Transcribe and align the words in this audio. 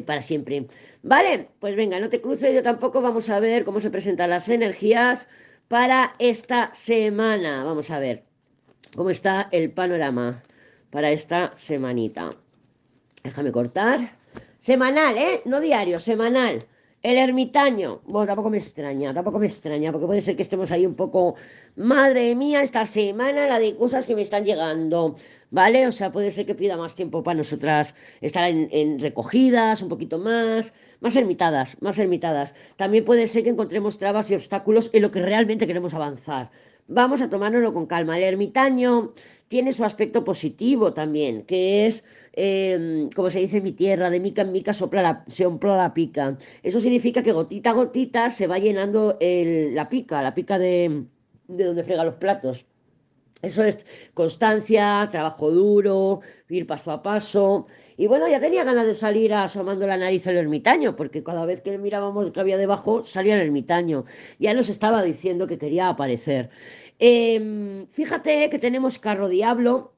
para 0.00 0.22
siempre. 0.22 0.66
Vale, 1.02 1.48
pues 1.60 1.76
venga, 1.76 2.00
no 2.00 2.08
te 2.08 2.20
cruces, 2.20 2.54
yo 2.54 2.62
tampoco. 2.62 3.00
Vamos 3.00 3.30
a 3.30 3.40
ver 3.40 3.64
cómo 3.64 3.80
se 3.80 3.90
presentan 3.90 4.30
las 4.30 4.48
energías 4.48 5.28
para 5.68 6.14
esta 6.18 6.72
semana. 6.74 7.64
Vamos 7.64 7.90
a 7.90 7.98
ver 7.98 8.24
cómo 8.96 9.10
está 9.10 9.48
el 9.52 9.70
panorama 9.70 10.42
para 10.90 11.10
esta 11.10 11.52
semanita. 11.56 12.36
Déjame 13.22 13.52
cortar. 13.52 14.16
Semanal, 14.60 15.18
¿eh? 15.18 15.42
No 15.44 15.60
diario, 15.60 15.98
semanal. 15.98 16.66
El 17.04 17.18
ermitaño, 17.18 18.00
bueno, 18.06 18.26
tampoco 18.28 18.48
me 18.48 18.56
extraña, 18.56 19.12
tampoco 19.12 19.38
me 19.38 19.46
extraña, 19.46 19.92
porque 19.92 20.06
puede 20.06 20.22
ser 20.22 20.36
que 20.36 20.42
estemos 20.42 20.72
ahí 20.72 20.86
un 20.86 20.94
poco, 20.94 21.34
madre 21.76 22.34
mía, 22.34 22.62
esta 22.62 22.86
semana 22.86 23.46
la 23.46 23.58
de 23.58 23.76
cosas 23.76 24.06
que 24.06 24.14
me 24.14 24.22
están 24.22 24.46
llegando, 24.46 25.14
¿vale? 25.50 25.86
O 25.86 25.92
sea, 25.92 26.10
puede 26.10 26.30
ser 26.30 26.46
que 26.46 26.54
pida 26.54 26.78
más 26.78 26.94
tiempo 26.94 27.22
para 27.22 27.36
nosotras 27.36 27.94
estar 28.22 28.50
en, 28.50 28.98
recogidas, 29.00 29.82
un 29.82 29.90
poquito 29.90 30.16
más, 30.18 30.72
más 31.00 31.14
ermitadas, 31.14 31.76
más 31.82 31.98
ermitadas. 31.98 32.54
También 32.76 33.04
puede 33.04 33.26
ser 33.26 33.42
que 33.42 33.50
encontremos 33.50 33.98
trabas 33.98 34.30
y 34.30 34.34
obstáculos 34.36 34.88
en 34.94 35.02
lo 35.02 35.10
que 35.10 35.20
realmente 35.20 35.66
queremos 35.66 35.92
avanzar. 35.92 36.50
Vamos 36.86 37.22
a 37.22 37.30
tomárnoslo 37.30 37.72
con 37.72 37.86
calma. 37.86 38.16
El 38.18 38.24
ermitaño 38.24 39.12
tiene 39.48 39.72
su 39.72 39.84
aspecto 39.84 40.24
positivo 40.24 40.92
también, 40.92 41.44
que 41.44 41.86
es, 41.86 42.04
em, 42.32 43.08
como 43.10 43.30
se 43.30 43.40
dice 43.40 43.58
en 43.58 43.64
mi 43.64 43.72
tierra, 43.72 44.10
de 44.10 44.20
mica 44.20 44.42
en 44.42 44.52
mica 44.52 44.72
sopla 44.72 45.02
la, 45.02 45.24
se 45.28 45.44
sopla 45.44 45.76
la 45.76 45.94
pica. 45.94 46.36
Eso 46.62 46.80
significa 46.80 47.22
que 47.22 47.32
gotita 47.32 47.70
a 47.70 47.72
gotita 47.74 48.30
se 48.30 48.46
va 48.46 48.58
llenando 48.58 49.16
la 49.20 49.88
pica, 49.88 50.22
la 50.22 50.34
pica 50.34 50.58
de, 50.58 51.04
de 51.48 51.64
donde 51.64 51.84
frega 51.84 52.04
los 52.04 52.16
platos. 52.16 52.66
Eso 53.42 53.62
es 53.62 53.84
constancia, 54.14 55.08
trabajo 55.12 55.50
duro, 55.50 56.20
ir 56.48 56.66
paso 56.66 56.92
a 56.92 57.02
paso. 57.02 57.66
Y 57.96 58.06
bueno, 58.06 58.26
ya 58.26 58.40
tenía 58.40 58.64
ganas 58.64 58.86
de 58.86 58.94
salir 58.94 59.34
asomando 59.34 59.86
la 59.86 59.96
nariz 59.98 60.26
al 60.26 60.36
ermitaño, 60.36 60.96
porque 60.96 61.22
cada 61.22 61.44
vez 61.44 61.60
que 61.60 61.76
mirábamos 61.78 62.30
que 62.30 62.40
había 62.40 62.56
debajo 62.56 63.04
salía 63.04 63.34
el 63.36 63.42
ermitaño. 63.42 64.04
Ya 64.38 64.54
nos 64.54 64.68
estaba 64.70 65.02
diciendo 65.02 65.46
que 65.46 65.58
quería 65.58 65.88
aparecer. 65.88 66.48
Em, 66.98 67.86
fíjate 67.88 68.48
que 68.50 68.58
tenemos 68.58 68.98
carro 68.98 69.28
diablo. 69.28 69.92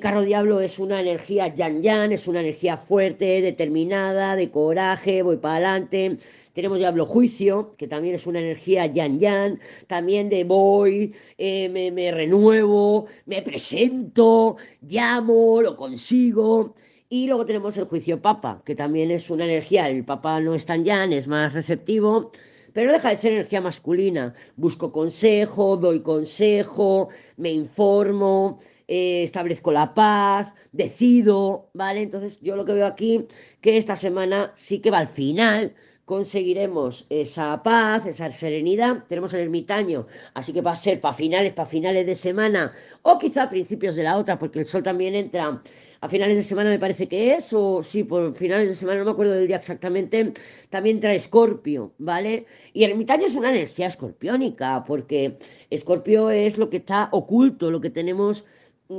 Carro 0.00 0.22
diablo 0.22 0.60
es 0.60 0.78
una 0.78 1.00
energía 1.00 1.48
yan 1.48 1.82
yan, 1.82 2.12
es 2.12 2.28
una 2.28 2.40
energía 2.40 2.76
fuerte, 2.76 3.42
determinada, 3.42 4.36
de 4.36 4.50
coraje, 4.50 5.22
voy 5.22 5.36
para 5.38 5.54
adelante. 5.54 6.18
Tenemos 6.52 6.78
diablo 6.78 7.04
juicio, 7.04 7.74
que 7.76 7.88
también 7.88 8.14
es 8.14 8.26
una 8.26 8.40
energía 8.40 8.86
yan 8.86 9.18
yan, 9.18 9.60
también 9.88 10.28
de 10.28 10.44
voy, 10.44 11.14
eh, 11.36 11.68
me, 11.68 11.90
me 11.90 12.12
renuevo, 12.12 13.06
me 13.26 13.42
presento, 13.42 14.56
llamo, 14.82 15.60
lo 15.60 15.76
consigo. 15.76 16.74
Y 17.08 17.26
luego 17.26 17.44
tenemos 17.44 17.76
el 17.76 17.84
juicio 17.84 18.22
papa, 18.22 18.62
que 18.64 18.74
también 18.74 19.10
es 19.10 19.28
una 19.30 19.44
energía, 19.44 19.88
el 19.88 20.04
papa 20.04 20.40
no 20.40 20.54
es 20.54 20.64
tan 20.64 20.84
yan, 20.84 21.12
es 21.12 21.26
más 21.26 21.52
receptivo 21.52 22.30
pero 22.72 22.92
deja 22.92 23.10
de 23.10 23.16
ser 23.16 23.32
energía 23.32 23.60
masculina. 23.60 24.34
Busco 24.56 24.92
consejo, 24.92 25.76
doy 25.76 26.00
consejo, 26.00 27.10
me 27.36 27.50
informo, 27.52 28.60
eh, 28.94 29.22
establezco 29.22 29.72
la 29.72 29.94
paz, 29.94 30.52
decido, 30.72 31.70
¿vale? 31.72 32.02
Entonces 32.02 32.40
yo 32.42 32.56
lo 32.56 32.66
que 32.66 32.74
veo 32.74 32.86
aquí, 32.86 33.26
que 33.62 33.78
esta 33.78 33.96
semana 33.96 34.52
sí 34.54 34.80
que 34.80 34.90
va 34.90 34.98
al 34.98 35.08
final, 35.08 35.72
conseguiremos 36.04 37.06
esa 37.08 37.62
paz, 37.62 38.04
esa 38.04 38.30
serenidad. 38.30 39.04
Tenemos 39.08 39.32
el 39.32 39.40
ermitaño, 39.40 40.06
así 40.34 40.52
que 40.52 40.60
va 40.60 40.72
a 40.72 40.76
ser 40.76 41.00
para 41.00 41.14
finales, 41.14 41.54
para 41.54 41.70
finales 41.70 42.04
de 42.04 42.14
semana, 42.14 42.70
o 43.00 43.18
quizá 43.18 43.44
a 43.44 43.48
principios 43.48 43.96
de 43.96 44.02
la 44.02 44.18
otra, 44.18 44.38
porque 44.38 44.60
el 44.60 44.66
sol 44.66 44.82
también 44.82 45.14
entra 45.14 45.62
a 46.02 46.08
finales 46.08 46.36
de 46.36 46.42
semana 46.42 46.68
me 46.68 46.78
parece 46.78 47.08
que 47.08 47.32
es, 47.32 47.50
o 47.54 47.82
sí, 47.82 48.04
por 48.04 48.34
finales 48.34 48.68
de 48.68 48.74
semana, 48.74 48.98
no 48.98 49.04
me 49.06 49.12
acuerdo 49.12 49.32
del 49.32 49.46
día 49.46 49.56
exactamente, 49.56 50.34
también 50.68 51.00
trae 51.00 51.16
Escorpio, 51.16 51.94
¿vale? 51.96 52.44
Y 52.74 52.84
el 52.84 52.90
ermitaño 52.90 53.24
es 53.24 53.36
una 53.36 53.50
energía 53.50 53.86
escorpiónica, 53.86 54.84
porque 54.84 55.38
Escorpio 55.70 56.28
es 56.28 56.58
lo 56.58 56.68
que 56.68 56.78
está 56.78 57.08
oculto, 57.12 57.70
lo 57.70 57.80
que 57.80 57.88
tenemos 57.88 58.44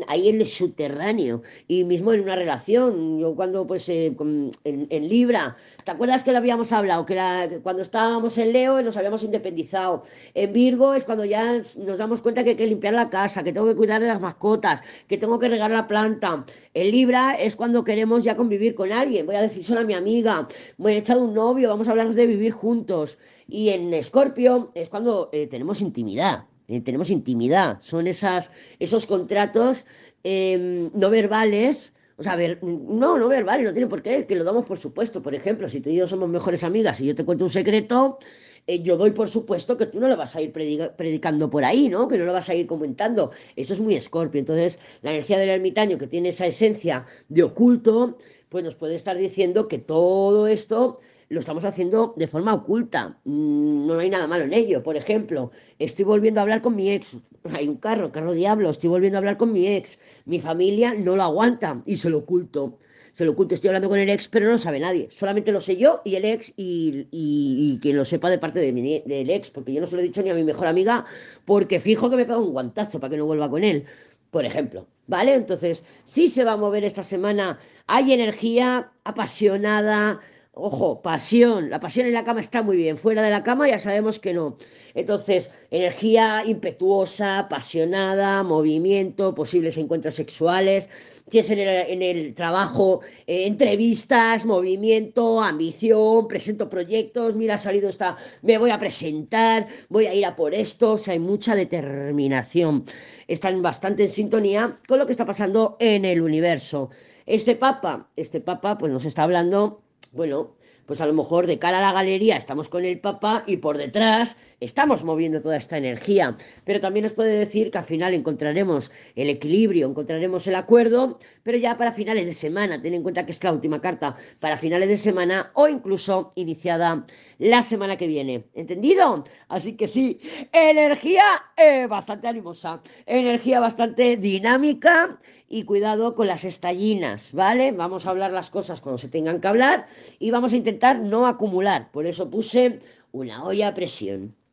ahí 0.08 0.30
en 0.30 0.42
el 0.42 0.48
subterráneo 0.48 1.42
y 1.68 1.84
mismo 1.84 2.14
en 2.14 2.22
una 2.22 2.36
relación. 2.36 3.20
Yo 3.20 3.36
cuando 3.36 3.66
pues 3.68 3.88
eh, 3.90 4.16
en, 4.64 5.10
Libra, 5.10 5.56
¿te 5.84 5.92
acuerdas 5.92 6.24
que 6.24 6.32
lo 6.32 6.38
habíamos 6.38 6.72
hablado? 6.72 7.06
Que, 7.06 7.60
cuando 7.62 7.82
estábamos 7.82 8.38
en 8.38 8.54
Leo 8.54 8.82
nos 8.82 8.98
habíamos 8.98 9.24
independizado. 9.24 10.04
En 10.34 10.54
Virgo 10.54 10.94
es 10.94 11.04
cuando 11.04 11.26
ya 11.26 11.62
nos 11.78 11.98
damos 11.98 12.22
cuenta 12.22 12.44
que 12.44 12.52
hay 12.52 12.56
que 12.56 12.68
limpiar 12.68 12.94
la 12.94 13.10
casa, 13.10 13.44
que 13.44 13.54
tengo 13.54 13.68
que 13.68 13.76
cuidar 13.76 14.02
de 14.02 14.08
las 14.08 14.22
mascotas, 14.22 14.82
que 15.08 15.18
tengo 15.18 15.40
que 15.40 15.50
regar 15.50 15.72
la 15.72 15.88
planta. 15.88 16.46
En 16.74 16.92
Libra 16.92 17.34
es 17.34 17.56
cuando 17.56 17.84
queremos 17.84 18.24
ya 18.24 18.36
convivir 18.36 18.76
con 18.76 18.92
alguien. 18.92 19.26
Voy 19.26 19.36
a 19.36 19.42
decir 19.42 19.64
solo 19.64 19.82
a 19.82 19.84
mi 19.84 19.94
amiga, 19.94 20.48
voy 20.78 20.94
a 20.94 20.98
echar 20.98 21.18
un 21.18 21.34
novio, 21.34 21.70
vamos 21.70 21.88
a 21.88 21.92
hablar 21.92 22.14
de 22.14 22.28
vivir 22.28 22.52
juntos. 22.52 23.18
Y 23.48 23.70
en 23.70 23.94
Escorpio 23.94 24.72
es 24.74 24.90
cuando 24.90 25.30
eh, 25.34 25.48
tenemos 25.48 25.82
intimidad. 25.82 26.46
Eh, 26.68 26.82
tenemos 26.82 27.10
intimidad, 27.10 27.80
son 27.82 28.08
esas, 28.08 28.52
esos 28.80 29.06
contratos 29.06 29.86
em, 30.24 30.90
no 30.94 31.10
verbales, 31.10 31.94
o 32.18 32.24
sea, 32.24 32.38
no, 32.62 33.18
no 33.18 33.28
verbales, 33.28 33.66
no 33.66 33.74
tiene 33.74 33.88
por 33.88 34.02
qué, 34.02 34.26
que 34.26 34.36
lo 34.36 34.44
damos 34.44 34.66
por 34.66 34.78
supuesto. 34.78 35.22
Por 35.22 35.36
ejemplo, 35.36 35.68
si 35.68 35.82
tú 35.82 35.90
y 35.90 35.96
yo 35.96 36.08
somos 36.08 36.30
mejores 36.30 36.64
amigas 36.64 37.02
y 37.02 37.06
yo 37.08 37.16
te 37.16 37.26
cuento 37.26 37.44
un 37.44 37.50
secreto, 37.50 38.20
eh, 38.66 38.82
yo 38.82 38.96
doy 38.96 39.12
por 39.12 39.30
supuesto 39.30 39.76
que 39.76 39.88
tú 39.88 40.00
no 40.00 40.08
lo 40.08 40.16
vas 40.16 40.36
a 40.36 40.42
ir 40.42 40.54
predicando 40.54 41.50
por 41.50 41.66
ahí, 41.66 41.90
¿no? 41.90 42.08
Que 42.08 42.18
no 42.18 42.26
lo 42.26 42.34
vas 42.34 42.50
a 42.50 42.56
ir 42.56 42.66
comentando. 42.68 43.32
Eso 43.56 43.74
es 43.74 43.82
muy 43.82 43.96
escorpio. 43.96 44.40
Entonces, 44.40 44.80
la 45.02 45.12
energía 45.12 45.38
del 45.38 45.50
ermitaño, 45.50 45.98
que 45.98 46.08
tiene 46.08 46.30
esa 46.30 46.46
esencia 46.46 47.06
de 47.30 47.44
oculto, 47.44 48.18
pues 48.50 48.64
nos 48.64 48.76
puede 48.76 48.96
estar 48.96 49.18
diciendo 49.18 49.68
que 49.68 49.80
todo 49.80 50.48
esto 50.48 51.00
lo 51.34 51.40
estamos 51.40 51.66
haciendo 51.66 52.14
de 52.16 52.28
forma 52.28 52.54
oculta. 52.54 53.18
Mm, 53.26 53.88
no 53.88 54.00
hay 54.00 54.10
nada 54.10 54.28
malo 54.28 54.46
en 54.46 54.54
ello. 54.54 54.84
Por 54.84 54.96
ejemplo, 54.96 55.52
estoy 55.80 56.06
volviendo 56.06 56.40
a 56.40 56.44
hablar 56.44 56.62
con 56.62 56.76
mi 56.76 56.92
ex. 56.92 57.18
Hay 57.54 57.68
un 57.68 57.78
carro, 57.78 58.12
carro 58.12 58.34
diablo, 58.34 58.70
estoy 58.70 58.90
volviendo 58.90 59.18
a 59.18 59.20
hablar 59.20 59.38
con 59.38 59.52
mi 59.52 59.68
ex. 59.68 60.00
Mi 60.26 60.40
familia 60.40 60.94
no 60.94 61.16
lo 61.16 61.24
aguanta 61.24 61.82
y 61.86 61.98
se 61.98 62.10
lo 62.10 62.20
oculto. 62.20 62.78
Se 63.12 63.26
lo 63.26 63.34
oculto, 63.34 63.54
estoy 63.54 63.68
hablando 63.68 63.90
con 63.90 64.00
el 64.00 64.10
ex, 64.10 64.28
pero 64.28 64.48
no 64.48 64.54
lo 64.54 64.58
sabe 64.58 64.80
nadie. 64.80 65.08
Solamente 65.12 65.52
lo 65.52 65.60
sé 65.60 65.76
yo 65.76 66.02
y 66.04 66.16
el 66.16 66.26
ex 66.26 66.52
y, 66.58 67.78
quien 67.80 67.96
lo 67.96 68.06
sepa 68.06 68.30
de 68.30 68.40
parte 68.40 68.60
de 68.60 68.74
mi, 68.74 69.04
del 69.06 69.30
ex, 69.30 69.52
porque 69.52 69.72
yo 69.72 69.82
no 69.82 69.88
se 69.88 69.96
lo 69.96 70.02
he 70.02 70.06
dicho 70.06 70.24
ni 70.24 70.32
a 70.32 70.34
mi 70.34 70.44
mejor 70.44 70.66
amiga, 70.66 71.06
porque 71.46 71.80
fijo 71.80 72.10
que 72.10 72.16
me 72.16 72.26
pega 72.26 72.40
un 72.40 72.52
guantazo 72.52 73.00
para 73.00 73.12
que 73.12 73.18
no 73.18 73.28
vuelva 73.28 73.52
con 73.52 73.64
él 73.64 73.86
por 74.34 74.46
ejemplo. 74.46 74.88
¿Vale? 75.06 75.36
Entonces, 75.36 75.86
sí 76.06 76.28
se 76.28 76.44
va 76.44 76.54
a 76.54 76.58
mover 76.58 76.84
esta 76.84 77.04
semana. 77.04 77.60
Hay 77.88 78.12
energía 78.14 78.92
apasionada, 79.04 80.20
Ojo, 80.56 81.02
pasión. 81.02 81.72
La 81.72 81.80
pasión 81.80 82.06
en 82.06 82.14
la 82.14 82.24
cama 82.24 82.40
está 82.40 82.62
muy 82.62 82.78
bien. 82.78 82.98
Fuera 83.00 83.24
de 83.24 83.32
la 83.32 83.42
cama 83.44 83.68
ya 83.68 83.80
sabemos 83.80 84.20
que 84.20 84.34
no. 84.34 84.56
Entonces, 84.94 85.50
energía 85.72 86.44
impetuosa, 86.46 87.40
apasionada, 87.40 88.44
movimiento, 88.44 89.34
posibles 89.34 89.78
encuentros 89.78 90.14
sexuales. 90.14 90.90
Si 91.28 91.40
es 91.40 91.50
en 91.50 92.04
el, 92.04 92.36
trabajo, 92.36 93.02
eh, 93.26 93.48
entrevistas, 93.48 94.46
movimiento, 94.46 95.42
ambición, 95.42 96.28
presento 96.28 96.70
proyectos. 96.70 97.36
Mira, 97.36 97.56
ha 97.56 97.58
salido 97.58 97.90
esta, 97.90 98.16
me 98.44 98.60
voy 98.60 98.70
a 98.70 98.78
presentar, 98.78 99.68
voy 99.90 100.06
a 100.06 100.14
ir 100.14 100.26
a 100.26 100.36
por 100.36 100.54
esto. 100.54 100.92
O 100.92 100.98
sea, 101.00 101.14
hay 101.14 101.20
mucha 101.20 101.56
determinación. 101.56 102.86
Están 103.28 103.60
bastante 103.64 104.04
en 104.04 104.10
sintonía 104.10 104.78
con 104.88 105.00
lo 105.00 105.08
que 105.08 105.14
está 105.14 105.26
pasando 105.26 105.78
en 105.80 106.06
el 106.06 106.22
universo. 106.22 106.92
Este 107.26 107.56
Papa, 107.56 108.12
este 108.16 108.40
Papa, 108.40 108.78
pues 108.78 108.94
nos 108.94 109.06
está 109.06 109.24
hablando 109.24 109.84
bueno, 110.14 110.56
pues 110.86 111.02
a 111.02 111.06
lo 111.06 111.14
mejor 111.14 111.48
de 111.48 111.60
cara 111.60 111.80
a 111.80 111.82
la 111.82 111.94
galería 111.94 112.38
estamos 112.38 112.70
con 112.70 112.86
el 112.86 113.00
Papa 113.00 113.44
y 113.48 113.58
por 113.58 113.78
detrás 113.78 114.38
estamos 114.60 115.04
moviendo 115.04 115.42
toda 115.42 115.58
esta 115.58 115.78
energía. 115.78 116.36
Pero 116.64 116.80
también 116.80 117.04
nos 117.04 117.14
puede 117.14 117.38
decir 117.38 117.72
que 117.72 117.78
al 117.78 117.84
final 117.84 118.14
encontraremos 118.14 118.92
el 119.16 119.30
equilibrio, 119.30 119.88
encontraremos 119.88 120.48
el 120.48 120.56
acuerdo, 120.56 121.20
pero 121.44 121.58
ya 121.58 121.78
para 121.78 121.92
finales 121.92 122.26
de 122.26 122.34
semana, 122.34 122.82
ten 122.82 122.94
en 122.94 123.04
cuenta 123.04 123.26
que 123.26 123.32
es 123.32 123.44
la 123.44 123.52
última 123.52 123.82
carta, 123.82 124.16
para 124.40 124.58
finales 124.58 124.90
de 124.90 124.98
semana 124.98 125.52
o 125.54 125.68
incluso 125.68 126.32
iniciada 126.36 127.06
la 127.40 127.64
semana 127.64 127.98
que 127.98 128.08
viene. 128.08 128.46
¿Entendido? 128.54 129.24
Así 129.50 129.74
que 129.74 129.88
sí, 129.88 130.20
energía 130.52 131.24
eh, 131.58 131.88
bastante 131.88 132.28
animosa, 132.28 132.82
energía 133.06 133.60
bastante 133.60 134.18
dinámica 134.18 135.20
y 135.50 135.66
cuidado 135.66 136.16
con 136.16 136.28
las 136.28 136.46
estallinas, 136.46 137.32
¿vale? 137.32 137.72
Vamos 137.72 138.06
a 138.06 138.10
hablar 138.10 138.32
las 138.32 138.50
cosas 138.50 138.82
cuando 138.82 138.98
se 138.98 139.10
tengan 139.10 139.40
que 139.40 139.48
hablar 139.48 139.86
y 140.18 140.32
vamos 140.32 140.54
a 140.54 140.58
no 140.92 141.26
acumular. 141.26 141.90
Por 141.92 142.06
eso 142.06 142.30
puse 142.30 142.80
una 143.14 143.46
olla 143.46 143.70
a 143.70 143.74
presión. 143.74 144.36